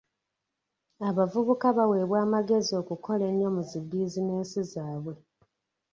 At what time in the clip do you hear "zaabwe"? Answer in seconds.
4.71-5.13